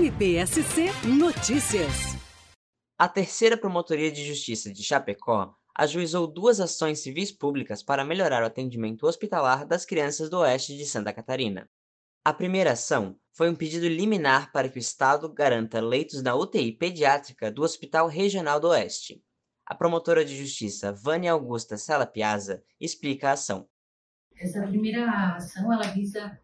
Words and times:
MPSC 0.00 0.86
Notícias. 1.06 2.16
A 2.98 3.06
terceira 3.06 3.54
Promotoria 3.54 4.10
de 4.10 4.24
Justiça 4.24 4.72
de 4.72 4.82
Chapecó 4.82 5.54
ajuizou 5.76 6.26
duas 6.26 6.58
ações 6.58 7.00
civis 7.00 7.30
públicas 7.30 7.82
para 7.82 8.02
melhorar 8.02 8.42
o 8.42 8.46
atendimento 8.46 9.06
hospitalar 9.06 9.66
das 9.66 9.84
crianças 9.84 10.30
do 10.30 10.38
oeste 10.38 10.74
de 10.74 10.86
Santa 10.86 11.12
Catarina. 11.12 11.68
A 12.24 12.32
primeira 12.32 12.72
ação 12.72 13.14
foi 13.30 13.50
um 13.50 13.54
pedido 13.54 13.86
liminar 13.86 14.50
para 14.52 14.70
que 14.70 14.78
o 14.78 14.80
Estado 14.80 15.30
garanta 15.30 15.82
leitos 15.82 16.22
na 16.22 16.34
UTI 16.34 16.72
pediátrica 16.72 17.52
do 17.52 17.62
Hospital 17.62 18.08
Regional 18.08 18.58
do 18.58 18.68
Oeste. 18.68 19.22
A 19.66 19.74
promotora 19.74 20.24
de 20.24 20.34
justiça 20.34 20.94
Vânia 20.94 21.32
Augusta 21.32 21.76
Sala 21.76 22.06
Piazza 22.06 22.62
explica 22.80 23.28
a 23.28 23.32
ação. 23.32 23.68
Essa 24.34 24.62
primeira 24.62 25.34
ação 25.36 25.70
ela 25.70 25.88
visa 25.88 26.40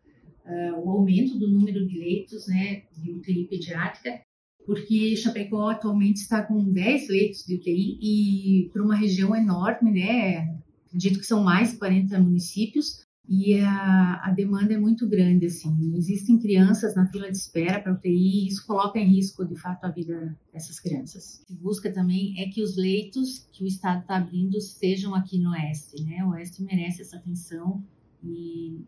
uh, 0.47 0.81
o 0.81 0.91
aumento 0.91 1.39
do 1.39 1.49
número 1.49 1.87
de 1.87 1.99
leitos 1.99 2.47
né, 2.47 2.83
de 2.97 3.13
UTI 3.13 3.47
pediátrica 3.49 4.21
porque 4.67 5.17
Chapecó 5.17 5.71
atualmente 5.71 6.17
está 6.17 6.43
com 6.43 6.71
10 6.71 7.09
leitos 7.09 7.45
de 7.45 7.55
UTI 7.55 7.99
e 8.03 8.71
para 8.73 8.83
uma 8.83 8.97
região 8.97 9.35
enorme, 9.35 9.93
né? 9.93 10.59
Acredito 10.89 11.21
que 11.21 11.27
são 11.27 11.43
mais 11.43 11.71
de 11.71 11.79
40 11.79 12.19
municípios 12.19 13.07
e 13.29 13.61
a, 13.61 14.23
a 14.25 14.31
demanda 14.33 14.75
é 14.75 14.79
muito 14.79 15.09
grande, 15.09 15.47
assim. 15.47 15.95
Existem 15.97 16.39
crianças 16.39 16.97
na 16.97 17.07
fila 17.07 17.31
de 17.31 17.37
espera 17.37 17.81
para 17.81 17.93
UTI 17.93 18.11
e 18.11 18.49
isso 18.49 18.67
coloca 18.67 18.99
em 18.99 19.07
risco, 19.07 19.45
de 19.45 19.57
fato, 19.57 19.85
a 19.85 19.91
vida 19.91 20.37
dessas 20.53 20.81
crianças. 20.81 21.43
Se 21.47 21.55
busca 21.55 21.93
também 21.93 22.35
é 22.41 22.49
que 22.49 22.63
os 22.63 22.77
leitos 22.77 23.49
que 23.53 23.63
o 23.63 23.67
Estado 23.67 24.01
está 24.01 24.17
abrindo 24.17 24.61
sejam 24.61 25.15
aqui 25.15 25.39
no 25.39 25.51
Oeste, 25.51 26.03
né? 26.03 26.25
O 26.25 26.31
Oeste 26.31 26.63
merece 26.63 27.03
essa 27.03 27.17
atenção 27.17 27.85
e 28.23 28.81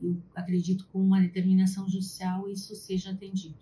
eu 0.00 0.22
acredito 0.34 0.86
com 0.88 1.00
uma 1.00 1.20
determinação 1.20 1.88
judicial 1.88 2.48
isso 2.48 2.74
seja 2.74 3.10
atendido. 3.10 3.58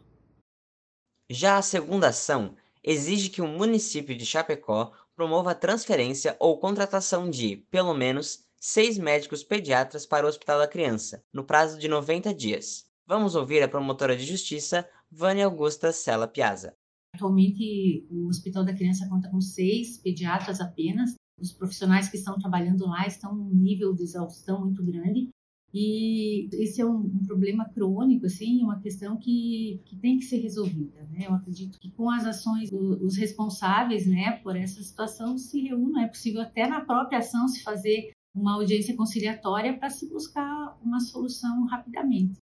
Já 1.31 1.59
a 1.59 1.63
segunda 1.63 2.09
ação 2.09 2.55
exige 2.85 3.31
que 3.31 3.43
o 3.43 3.49
município 3.49 4.17
de 4.17 4.25
Chapecó 4.25 4.93
promova 5.15 5.53
a 5.53 5.55
transferência 5.55 6.37
ou 6.39 6.59
contratação 6.59 7.29
de, 7.29 7.57
pelo 7.71 7.95
menos, 7.95 8.45
seis 8.61 8.99
médicos 8.99 9.43
pediatras 9.43 10.07
para 10.07 10.27
o 10.27 10.29
Hospital 10.29 10.59
da 10.61 10.69
Criança, 10.69 11.25
no 11.33 11.43
prazo 11.43 11.79
de 11.79 11.89
90 11.89 12.33
dias. 12.35 12.87
Vamos 13.07 13.35
ouvir 13.35 13.63
a 13.63 13.69
promotora 13.69 14.17
de 14.17 14.25
justiça, 14.25 14.89
Vânia 15.11 15.47
Augusta 15.47 15.91
Sela 15.93 16.29
Piazza. 16.29 16.77
Atualmente, 17.15 18.07
o 18.11 18.29
Hospital 18.29 18.65
da 18.65 18.75
Criança 18.75 19.09
conta 19.09 19.31
com 19.31 19.41
seis 19.41 19.99
pediatras 19.99 20.61
apenas. 20.61 21.15
Os 21.41 21.53
profissionais 21.53 22.09
que 22.09 22.17
estão 22.17 22.39
trabalhando 22.39 22.87
lá 22.87 23.07
estão 23.07 23.35
num 23.35 23.55
nível 23.55 23.95
de 23.95 24.03
exaustão 24.03 24.61
muito 24.61 24.85
grande 24.85 25.31
e 25.75 26.49
esse 26.63 26.81
é 26.81 26.87
um, 26.87 26.99
um, 26.99 27.23
problema 27.27 27.69
crônico, 27.69 28.27
assim, 28.27 28.63
uma 28.63 28.81
questão 28.81 29.17
que, 29.17 29.81
que 29.85 29.97
tem 29.97 30.19
que 30.19 30.25
ser 30.25 30.39
resolvida, 30.39 31.07
né? 31.11 31.27
Eu 31.27 31.35
acredito 31.35 31.79
que 31.79 31.91
com 31.91 32.11
as 32.11 32.25
ações, 32.25 32.71
os 32.73 33.17
responsáveis, 33.17 34.07
né, 34.07 34.33
por 34.43 34.57
essa 34.57 34.83
situação 34.83 35.37
se 35.37 35.61
reúnam. 35.61 36.03
É 36.03 36.07
possível 36.07 36.41
até 36.41 36.67
na 36.67 36.81
própria 36.81 37.19
ação 37.19 37.47
se 37.49 37.63
fazer 37.63 38.11
uma 38.35 38.55
audiência 38.55 38.97
conciliatória 38.97 39.77
para 39.77 39.91
se 39.91 40.09
buscar 40.09 40.79
uma 40.83 41.01
solução 41.01 41.67
rapidamente. 41.67 42.39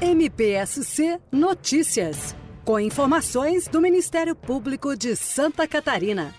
MPSC 0.00 1.20
Notícias, 1.30 2.34
com 2.64 2.80
informações 2.80 3.68
do 3.68 3.80
Ministério 3.80 4.34
Público 4.34 4.96
de 4.96 5.14
Santa 5.14 5.68
Catarina. 5.68 6.34